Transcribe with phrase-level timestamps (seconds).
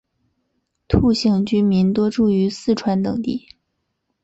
[0.87, 3.49] 兔姓居民多住于四川等地。